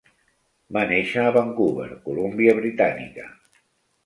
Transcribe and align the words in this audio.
Va 0.77 0.85
néixer 0.91 1.25
a 1.25 1.33
Vancouver, 1.35 1.85
Columbia 2.09 2.57
Britànica. 2.63 3.29